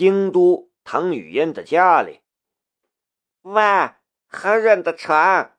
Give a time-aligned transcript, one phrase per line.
[0.00, 2.22] 京都唐雨嫣的家里。
[3.42, 5.58] 哇，好软的床！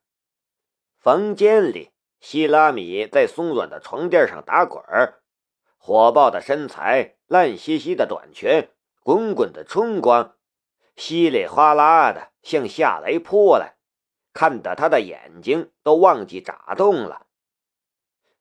[0.98, 5.22] 房间里，希拉米在松软的床垫上打滚儿，
[5.78, 8.68] 火爆的身材，烂兮兮的短裙，
[9.04, 10.36] 滚滚的春光，
[10.96, 13.76] 稀里哗啦的向夏雷扑来，
[14.34, 17.28] 看得他的眼睛都忘记眨动了。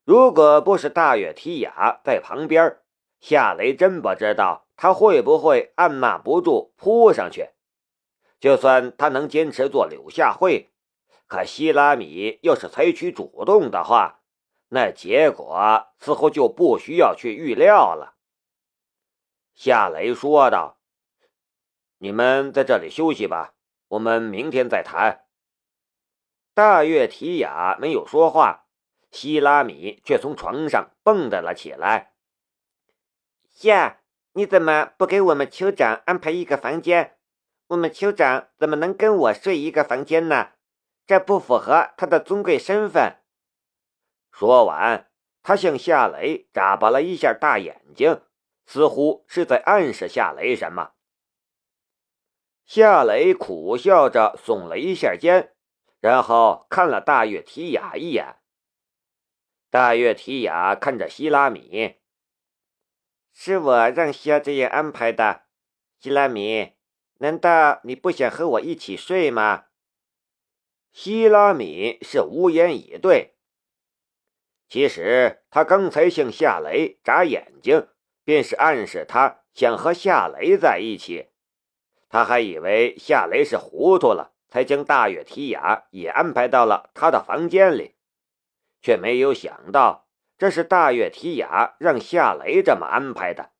[0.04, 2.79] 如果不是大月提雅在旁边，
[3.20, 7.50] 夏雷真不知道他会不会按捺不住扑上去。
[8.40, 10.72] 就算他能坚持做柳下惠，
[11.26, 14.22] 可希拉米要是采取主动的话，
[14.70, 18.16] 那结果似乎就不需要去预料了。
[19.54, 20.78] 夏雷说道
[21.98, 23.52] ：“你们在这里休息吧，
[23.88, 25.26] 我们明天再谈。”
[26.54, 28.66] 大月提雅没有说话，
[29.10, 32.09] 希拉米却从床上蹦跶了起来。
[33.60, 34.00] “夏，
[34.32, 37.18] 你怎么不给我们酋长安排一个房间？”
[37.68, 40.52] 我们酋长怎么能跟我睡一个房间呢？
[41.06, 43.18] 这不符合他的尊贵身份。
[44.32, 45.10] 说完，
[45.42, 48.22] 他向夏雷眨巴了一下大眼睛，
[48.64, 50.92] 似乎是在暗示夏雷什么。
[52.64, 55.54] 夏雷苦笑着耸了一下肩，
[56.00, 58.36] 然后看了大月提雅一眼。
[59.68, 61.98] 大月提雅看着希拉米
[63.42, 65.44] ：“是我让夏这样安排的，
[65.98, 66.72] 希拉米。”
[67.20, 69.64] 难道你不想和我一起睡吗？
[70.92, 73.36] 希拉米是无言以对。
[74.68, 77.88] 其实他刚才向夏雷眨眼睛，
[78.24, 81.30] 便是暗示他想和夏雷在一起。
[82.10, 87.94] 他还以为夏雷是糊涂了，才将大月提雅也安排到了他的房间里，
[88.82, 90.09] 却没有想到
[90.40, 93.50] 这是大月提雅让夏雷这么安排的。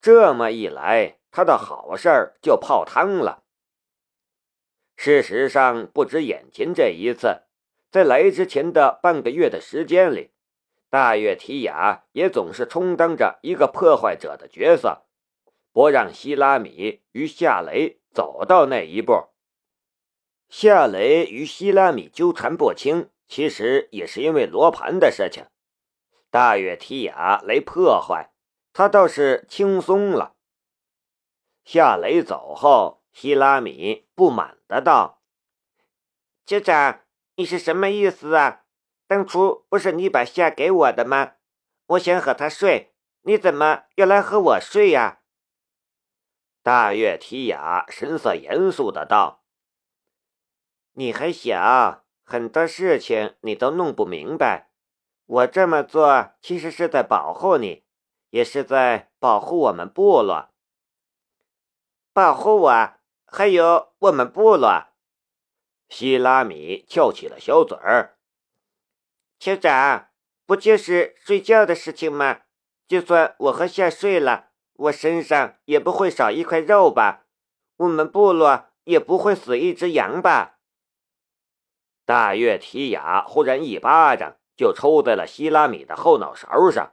[0.00, 1.18] 这么一来。
[1.30, 3.44] 他的好事儿就泡汤了。
[4.96, 7.42] 事实上，不止眼前这一次，
[7.90, 10.30] 在来之前的半个月的时间里，
[10.88, 15.04] 大月提雅也总是充当着一个破坏者的角色，
[15.70, 19.28] 不让希拉米与夏雷走到那一步。
[20.48, 25.44] 夏雷与希拉米纠缠不清，其实也是因为罗盘的事情。
[26.30, 28.32] 大月提雅来破坏，
[28.72, 30.36] 他倒是轻松了。
[31.64, 35.22] 夏雷走后，希拉米不满的道
[36.46, 37.00] ：“酋长，
[37.36, 38.64] 你是什么意思啊？
[39.06, 41.36] 当初不是你把夏给我的吗？
[41.86, 45.20] 我想和他睡，你怎么又来和我睡呀？”
[46.62, 49.44] 大月提雅神色严肃的道
[50.92, 54.67] ：“你还小，很多事情你都弄不明白。
[55.28, 57.84] 我这么做其实是在保护你，
[58.30, 60.48] 也是在保护我们部落。”
[62.14, 62.92] 保护我，
[63.26, 64.86] 还有我们部落。
[65.90, 68.18] 希拉米翘起了小嘴儿。
[69.38, 70.08] 酋长，
[70.46, 72.40] 不就是睡觉的事情吗？
[72.86, 77.26] 就算我和夏睡了，我身上也不会少一块肉吧？
[77.76, 80.58] 我们部落也不会死一只羊吧？
[82.06, 86.92] 大月提雅忽然一巴掌就抽在了希拉米的后脑勺上。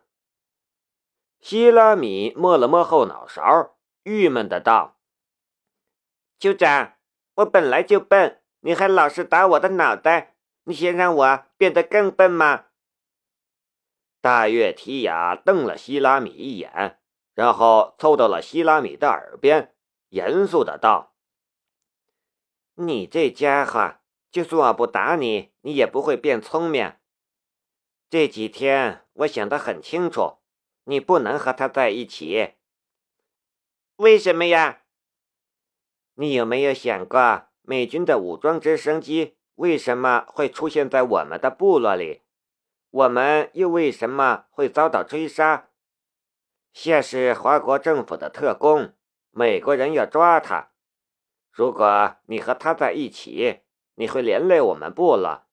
[1.41, 4.99] 希拉米摸了摸后脑勺，郁闷的道。
[6.39, 6.93] 酋长，
[7.37, 12.65] 我本来就笨，你还老是打我的脑袋，你想让我变得更笨吗？
[14.21, 16.99] 大月提雅瞪了希拉米一眼，
[17.33, 19.75] 然后凑到了希拉米的耳边，
[20.09, 21.15] 严肃的道
[22.77, 23.95] ：“你这家伙，
[24.29, 26.93] 就算我不打你，你也不会变聪明。
[28.09, 30.37] 这几天我想得很清楚，
[30.85, 32.53] 你不能和他在一起。
[33.97, 34.83] 为什么呀？”
[36.17, 42.21] 你有没有想过，美军的武装直升机为什么会出现在我们的部落里？
[42.89, 45.69] 我们又为什么会遭到追杀？
[46.71, 48.93] 现是华国政府的特工，
[49.31, 50.71] 美国人要抓他。
[51.51, 53.61] 如果你和他在一起，
[53.95, 55.44] 你会连累我们部落，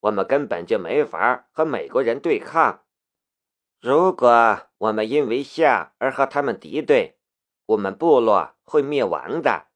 [0.00, 2.84] 我们根本就没法和美国人对抗。
[3.80, 7.18] 如果我们因为夏而和他们敌对，
[7.66, 9.68] 我们部落会灭亡的。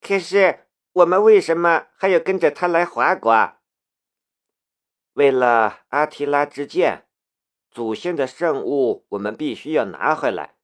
[0.00, 3.54] 可是我们为什么还要跟着他来华国？
[5.12, 7.08] 为了阿提拉之剑，
[7.70, 10.56] 祖先的圣物，我们必须要拿回来。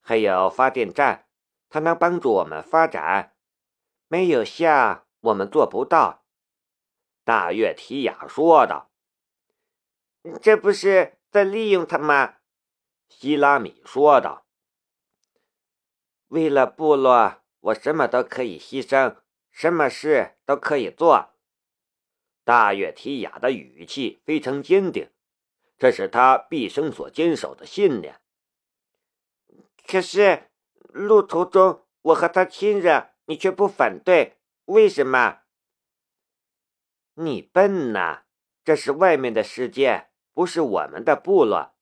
[0.00, 1.26] 还有发电站，
[1.68, 3.34] 它能帮助我们发展。
[4.08, 6.19] 没有夏，我们做不到。
[7.30, 8.90] 大月提雅说道
[10.42, 12.38] ：“这不是在利用他吗？”
[13.08, 14.44] 希拉米说道。
[16.26, 19.18] 为了部落，我什么都可以牺牲，
[19.52, 21.30] 什么事都可以做。
[22.42, 25.08] 大月提雅的语气非常坚定，
[25.78, 28.20] 这是他毕生所坚守的信念。
[29.86, 30.50] 可是
[30.88, 35.42] 路途中我和他亲热，你却不反对，为什么？
[37.22, 38.22] 你笨呐！
[38.64, 41.74] 这是外面的世界，不是我们的部落。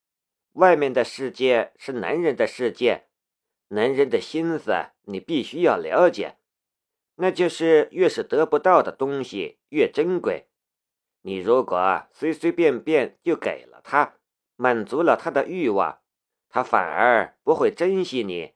[0.51, 3.05] 外面的世界是男人的世界，
[3.69, 6.39] 男人的心思你必须要了解，
[7.15, 10.49] 那就是越是得不到的东西越珍贵。
[11.21, 14.15] 你如果随随便便就给了他，
[14.57, 16.01] 满足了他的欲望，
[16.49, 18.55] 他反而不会珍惜你。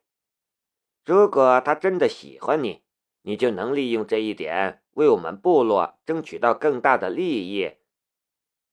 [1.06, 2.84] 如果他真的喜欢你，
[3.22, 7.78] 你就能利用这一点为我们部落争取到更大的利益。”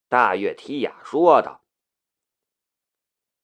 [0.09, 1.63] 大月提雅说道。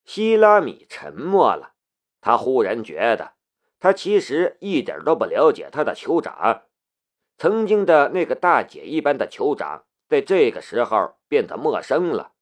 [0.04, 1.74] 希拉米沉默了，
[2.22, 3.34] 他忽然觉得，
[3.80, 6.64] 他其实一点都不了解他的酋长，
[7.38, 12.34] 曾经的那个大姐一般的酋长，在这个时候变得陌生了。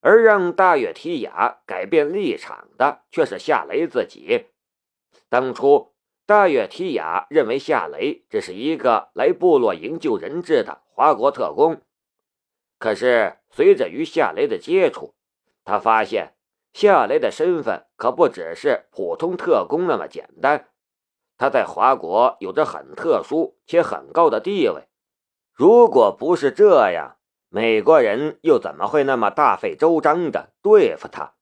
[0.00, 4.48] 而让大月提雅改变立场的，却是夏雷自己。
[5.28, 5.93] 当初，
[6.26, 11.82] 大月提雅认为夏雷只是一个来部落营救人质的华国特工，
[12.78, 15.14] 可是随着与夏雷的接触，
[15.64, 16.34] 他发现
[16.72, 20.70] 夏雷的身份可不只是普通特工那么简单，
[21.36, 24.88] 他在华国有着很特殊且很高的地位。
[25.52, 27.18] 如果不是这样，
[27.50, 31.34] 美国人又怎么会那么大费周章的对付他？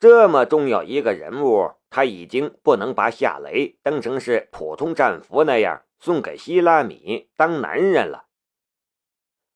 [0.00, 8.26] 这么重要一个人物，他已经不能把夏雷当成是普通战俘那样送给希拉米当男人了。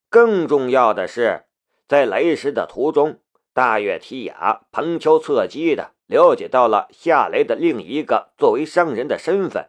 [0.09, 1.45] 更重要的是，
[1.89, 3.21] 在来时的途中。
[3.55, 9.69] 大月提雅旁敲侧击的了解到了夏雷的另一个作为商人的身份。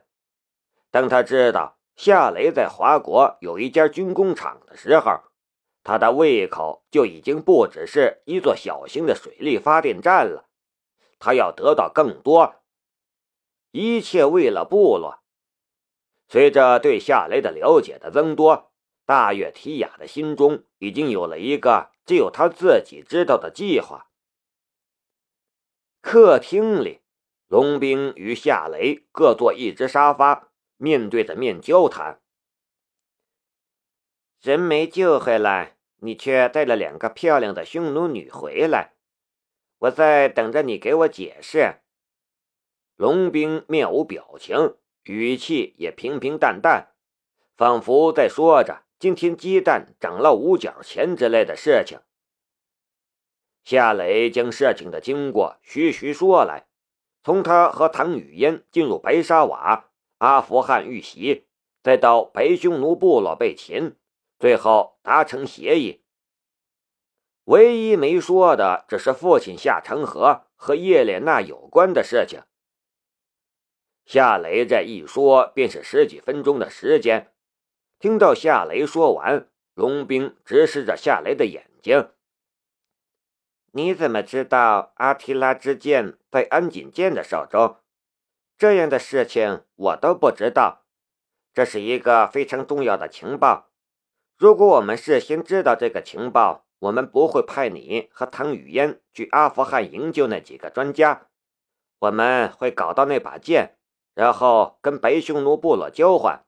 [0.90, 5.20] 当他知道夏雷在华国有一家军工厂的时候，
[5.84, 10.46] 他的胃口就已经不只是一座小型的水力发电站了。
[11.24, 12.56] 他要得到更多，
[13.72, 15.24] 一切为了部落。
[16.28, 18.74] 随着对夏雷的了解的增多，
[19.06, 21.92] 大月提雅的心中已经有了一个。
[22.06, 24.10] 只有他自己知道的计划。
[26.02, 27.00] 客厅里，
[27.48, 32.22] 龙兵与夏雷各坐一只沙发，面对着面交谈。
[34.42, 38.93] 人没救回来，你却带了两个漂亮的匈奴女回来，
[39.84, 41.82] 我在等着你给我解释。
[42.96, 46.94] 龙兵面无表情，语气也平平淡淡，
[47.58, 48.84] 仿佛在说着。
[48.98, 52.00] 今天鸡蛋涨了五角钱之类的事情，
[53.66, 56.68] 夏磊将事情的经过徐徐说来，
[57.22, 59.90] 从他和唐雨嫣进入白沙瓦、
[60.20, 61.48] 阿富汗遇袭，
[61.82, 63.98] 再到白匈奴部落被擒，
[64.40, 66.03] 最后达成协议。
[67.46, 72.42] 唯一没说的只是父亲夏成河和叶莲娜有关的事情。
[74.06, 77.34] 夏雷这一说便是十几分钟的时间。
[78.00, 82.10] 听到夏雷说完，龙兵直视着夏雷的眼睛。
[83.72, 87.78] 你怎么知道阿提拉之剑在安锦剑的手中？
[88.58, 90.86] 这样的事情我都不知道。
[91.54, 93.70] 这是一个非常重要的情报。
[94.38, 101.30] 如果我们事先知道这个情报，我们不会派你和唐雨嫣去阿富汗营救那几个专家。
[102.00, 103.78] 我们会搞到那把剑，
[104.14, 106.46] 然后跟白匈奴部落交换。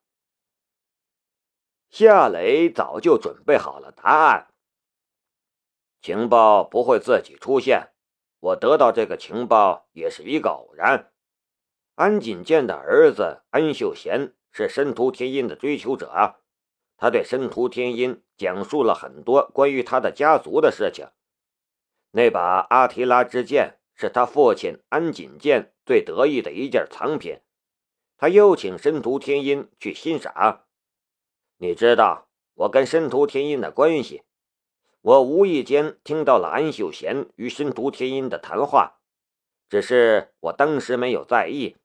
[1.89, 4.48] 夏雷早就准备好了答案。
[6.01, 7.94] 情报不会自己出现，
[8.42, 11.13] 我得到这个情报也是一个偶然。
[11.96, 16.42] 安锦剑的儿子安秀贤是申屠天音的追求者，
[16.98, 21.08] 他对申屠天音讲述了很多关于他的家族的事情。
[22.12, 27.42] 那把阿提拉之剑是他父亲安锦剑最得意的一件藏品，
[28.18, 30.66] 他邀请申屠天音去欣赏。
[31.58, 34.24] 你知道我跟申屠天音的关系？
[35.02, 39.00] 我无意间听到了安秀贤与申屠天音的谈话，
[39.70, 41.75] 只是我当时没有在意。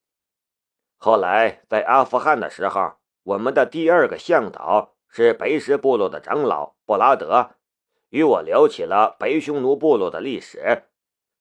[0.96, 7.56] 后来在阿富汗的时候，我们的第二个向导是白石部落的长老布拉德，
[8.10, 10.84] 与我聊起了白匈奴部落的历史，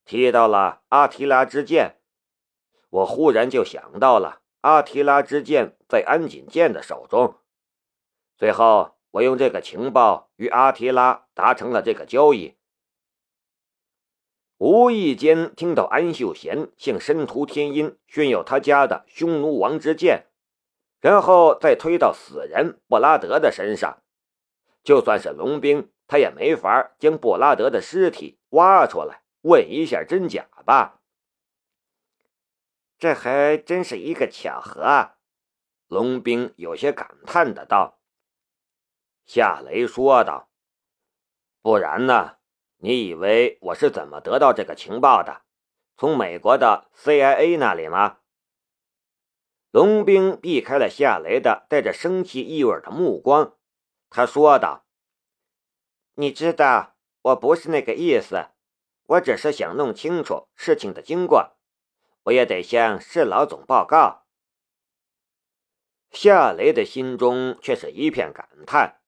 [0.03, 1.97] 提到了阿提拉之剑。
[2.89, 7.35] 我忽然就想到了阿提拉之剑在安锦剑的手中。
[8.35, 12.55] 最后，我用这个情报与阿提拉达成了这个交易。
[14.57, 20.25] 无意间听到安秀贤向申屠天音炫耀他家的匈奴王之剑，
[20.99, 24.03] 然后再推到死人布拉德的身上。
[24.83, 31.01] 就算是龙兵，他也没法将布拉德的尸体挖出来问一下真假吧？
[32.97, 35.15] 这还真是一个巧合啊！
[35.87, 37.99] 龙兵有些感叹的道。
[39.25, 40.49] 夏雷说道
[41.61, 42.37] ：“不然呢？
[42.77, 45.43] 你以为我是怎么得到这个情报的？
[45.97, 48.18] 从美国的 CIA 那里吗？”
[49.71, 53.55] 龙兵避开了夏雷的带着生气意味的目光。
[54.09, 54.85] 他说道
[56.15, 58.47] ：“你知道，我不是那个意思，
[59.05, 61.57] 我只是想弄清楚事情的经过。
[62.23, 64.25] 我也得向市老总报告。”
[66.09, 69.01] 夏雷的心中却是一片感叹，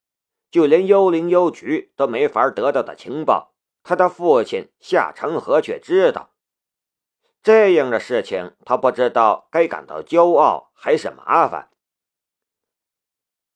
[0.52, 6.31] 就连幽灵幽局都没法得到的情报，他的父亲夏长河却知道。
[7.44, 11.72] 这样的事情，他不知道该感到骄傲还是麻烦。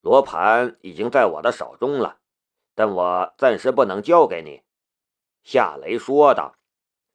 [0.01, 2.19] 罗盘已经在我的手中了，
[2.73, 4.63] 但我暂时不能交给你。”
[5.43, 6.55] 夏雷说道。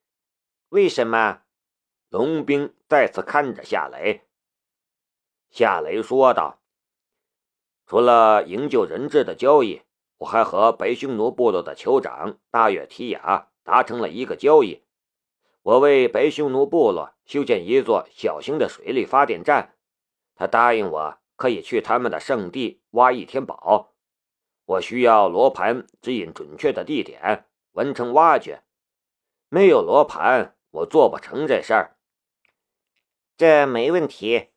[0.71, 1.43] “为什么？”
[2.11, 4.29] 龙兵再次看着夏雷。
[5.51, 6.61] 夏雷说道
[7.87, 9.83] ：“除了营救人质的交易，
[10.19, 14.85] 我还和白匈奴部落的酋长大月提亚达成了一个交易。
[15.71, 19.77] 我为白匈奴部落修建一座小型的水力发电站，
[20.35, 23.95] 他答应我。”可以去他们的圣地挖一天宝，
[24.67, 28.63] 我需要罗盘指引准确的地点，完成挖掘。
[29.49, 31.97] 没有罗盘，我做不成这事儿。
[33.39, 34.49] 这没问题，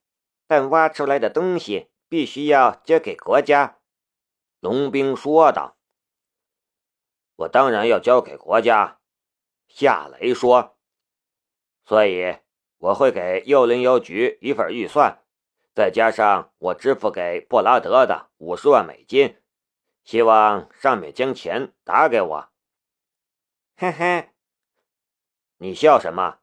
[0.45, 3.77] 但挖出来的东西必须要交给国家。”
[4.59, 5.77] 龙兵说道。
[7.37, 8.99] “我当然要交给国家。”
[9.69, 10.72] 夏雷说。
[11.85, 12.37] “所以
[12.77, 15.19] 我会给幽灵邮局一份预算。”
[15.75, 19.37] 再加上我支付给布拉德的五十万美金，
[20.03, 22.49] 希望上面将钱打给我。
[23.75, 24.29] 嘿嘿，
[25.57, 26.37] 你笑什么？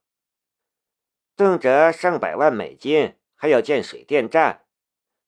[1.37, 4.65] 动辄上百万美金，还要建水电站。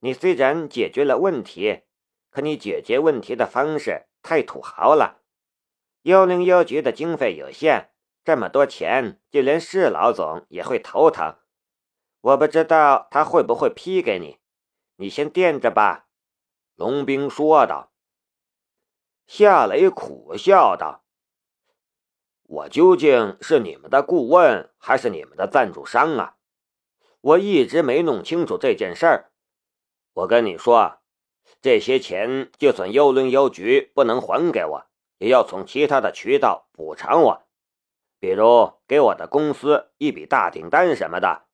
[0.01, 1.83] 你虽然解决了问题，
[2.29, 5.23] 可你解决问题的方式太土豪了。
[6.03, 7.92] 幺零幺局的经费有限，
[8.25, 11.37] 这么多钱，就连市老总也会头疼。
[12.21, 14.39] 我不知道他会不会批给你，
[14.97, 16.07] 你先垫着吧。”
[16.77, 17.93] 龙兵说道。
[19.27, 21.05] 夏雷苦笑道
[22.43, 26.37] ：“我究竟是你们的顾问，还是你们的赞助商啊？
[27.21, 29.33] 我一直没弄清楚这件事儿。
[30.13, 30.99] 我跟你说，
[31.61, 34.87] 这些钱就算幽灵邮局不能还给我，
[35.19, 37.47] 也要从其他的渠道补偿我，
[38.23, 41.47] 比如给我的公司一笔大订单什么的。”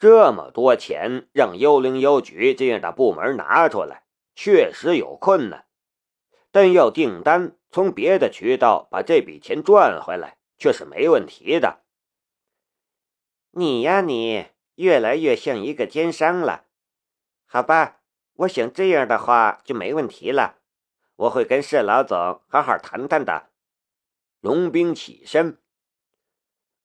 [0.00, 4.04] 这么多钱让幽灵邮局这样的部门拿出来，
[4.34, 5.66] 确实有困难，
[6.50, 11.82] 但要订单从别的渠道把这笔钱赚回来，却是没问题的。
[13.50, 16.64] 你呀，你越来越像一个奸商了。
[17.44, 18.00] 好吧，
[18.32, 20.60] 我想这样的话就没问题了，
[21.16, 23.47] 我会跟市老总好好谈谈的。
[24.40, 25.60] 龙兵起身，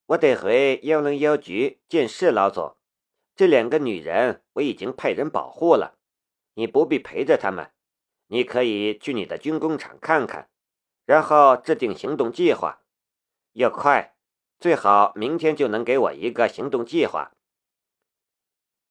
[0.08, 2.78] 我得回幺零幺局见市老总。
[3.36, 6.00] 这两个女人我已经派人保护了，
[6.56, 7.72] 你不必陪着他们，
[8.26, 10.50] 你可以去你的军工厂看看，
[11.06, 12.82] 然后制定行动计划，
[13.52, 14.16] 要快，
[14.60, 17.36] 最好明天就能给我一个行动计划。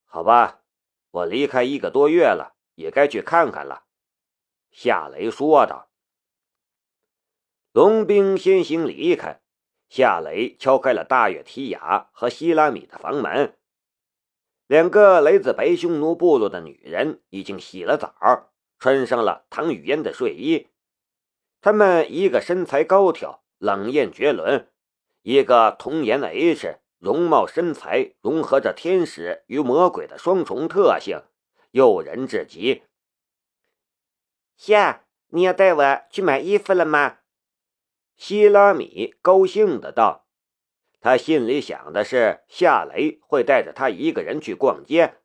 [0.05, 0.63] 好吧，
[1.11, 3.87] 我离开一个多月了，也该去看看了。”
[4.71, 5.89] 夏雷说道。
[7.73, 9.41] 龙兵先行离开，
[9.89, 13.57] 夏雷敲开了大月提亚和希拉米的房门。
[14.67, 20.69] 两个来自白匈奴部落的女人已经洗了澡，穿上了唐雨嫣的睡衣。
[21.63, 24.69] 她们一个身材高挑、冷艳绝伦，
[25.23, 31.23] 一个童颜的 H，容貌身材融合着天使与魔鬼的双重特性，
[31.71, 32.83] 诱人至极。
[34.59, 37.21] 夏，你要带我去买衣服了吗？
[38.23, 40.29] 希拉米高兴的道。
[41.01, 45.17] 他心里想的是，夏雷会带着他一个人去逛街，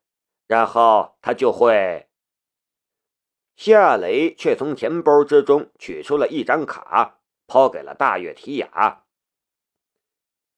[0.48, 2.08] 然后他就会。
[3.54, 9.04] 夏雷却从钱包之中取出了一张卡，抛给了大月提亚。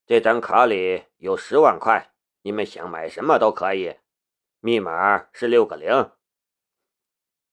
[0.07, 3.97] 这张卡里有十万块，你们想买什么都可以，
[4.61, 6.09] 密码是六个零。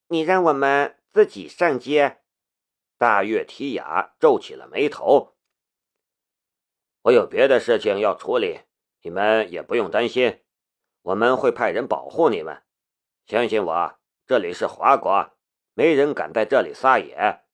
[0.06, 2.22] 你让我们自己上街？
[2.98, 5.36] 大月提亚皱起了眉头。
[7.02, 8.62] 我有别的事情要处理，
[9.02, 10.42] 你们也不用担心，
[11.02, 12.64] 我们会派人保护你们。
[13.24, 15.30] 相信我，这里是华国，
[15.74, 17.44] 没人敢在这里撒野。”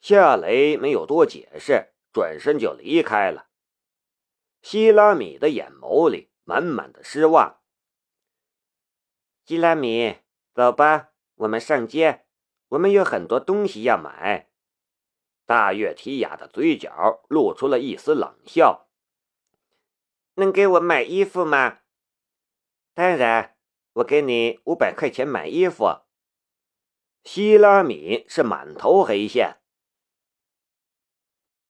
[0.00, 3.48] 夏雷没有多解释，转身就离开了。
[4.62, 7.60] 希拉米的眼眸里满满的失望。
[9.44, 10.18] 希拉米，
[10.54, 12.23] 走吧，我们上街，
[12.74, 14.48] 我们有很多东西要买。
[15.46, 18.88] 大月提雅的嘴角露出了一丝冷笑。
[20.34, 21.78] 能给我买衣服吗？
[22.92, 23.56] 当然，
[23.94, 26.00] 我给你五百块钱买衣服。
[27.22, 29.58] 希拉米是满头黑线。